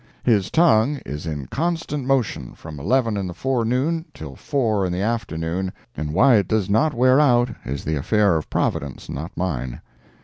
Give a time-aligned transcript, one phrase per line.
[0.23, 5.01] His tongue is in constant motion from 11 in the forenoon till four in the
[5.03, 9.79] afternoon, and why it does not wear out is the affair of Providence, not mine.